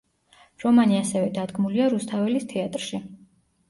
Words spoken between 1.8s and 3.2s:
რუსთაველის თეატრში.